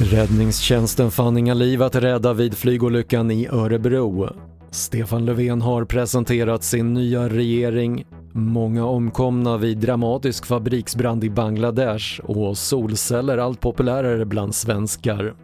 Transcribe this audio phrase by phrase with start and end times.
[0.00, 4.28] Räddningstjänsten fann inga liv att rädda vid flygolyckan i Örebro.
[4.70, 8.04] Stefan Löfven har presenterat sin nya regering.
[8.32, 15.34] Många omkomna vid dramatisk fabriksbrand i Bangladesh och solceller allt populärare bland svenskar.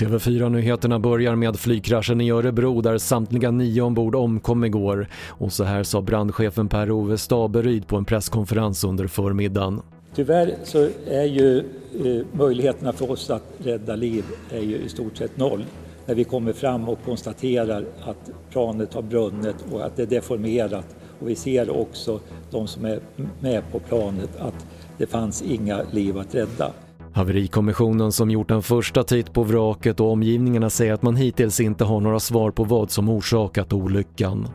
[0.00, 5.82] TV4-nyheterna börjar med flygkraschen i Örebro där samtliga nio ombord omkom igår och så här
[5.82, 9.82] sa brandchefen Per-Ove Staberyd på en presskonferens under förmiddagen.
[10.14, 15.16] Tyvärr så är ju eh, möjligheterna för oss att rädda liv är ju i stort
[15.16, 15.64] sett noll
[16.06, 20.96] när vi kommer fram och konstaterar att planet har brunnit och att det är deformerat.
[21.20, 22.20] Och vi ser också,
[22.50, 23.00] de som är
[23.40, 24.66] med på planet, att
[24.98, 26.72] det fanns inga liv att rädda.
[27.12, 31.84] Haverikommissionen som gjort en första titt på vraket och omgivningarna säger att man hittills inte
[31.84, 34.48] har några svar på vad som orsakat olyckan.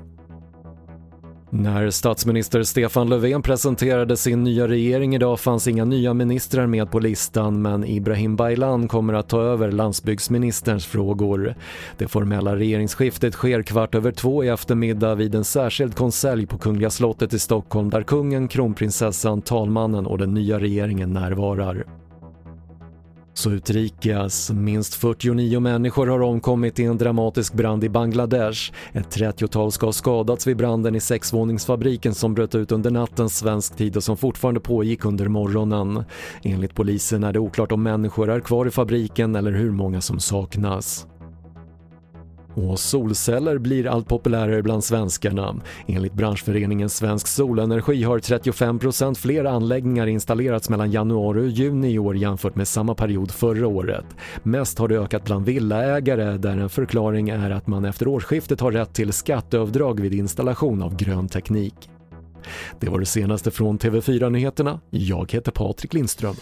[1.50, 7.00] När statsminister Stefan Löfven presenterade sin nya regering idag fanns inga nya ministrar med på
[7.00, 11.56] listan men Ibrahim Baylan kommer att ta över landsbygdsministerns frågor.
[11.98, 16.90] Det formella regeringsskiftet sker kvart över två i eftermiddag vid en särskild konselj på Kungliga
[16.90, 21.86] slottet i Stockholm där kungen, kronprinsessan, talmannen och den nya regeringen närvarar.
[23.38, 28.72] Så utrikes, minst 49 människor har omkommit i en dramatisk brand i Bangladesh.
[28.94, 33.76] Ett 30-tal ska ha skadats vid branden i sexvåningsfabriken som bröt ut under natten svensk
[33.76, 36.04] tid och som fortfarande pågick under morgonen.
[36.44, 40.20] Enligt polisen är det oklart om människor är kvar i fabriken eller hur många som
[40.20, 41.08] saknas.
[42.56, 45.56] Och solceller blir allt populärare bland svenskarna.
[45.88, 52.18] Enligt branschföreningen Svensk Solenergi har 35% fler anläggningar installerats mellan januari och juni i år
[52.18, 54.06] jämfört med samma period förra året.
[54.44, 58.72] Mest har det ökat bland villaägare där en förklaring är att man efter årsskiftet har
[58.72, 61.90] rätt till skatteavdrag vid installation av grön teknik.
[62.80, 64.80] Det var det senaste från TV4 Nyheterna.
[64.90, 66.36] Jag heter Patrik Lindström.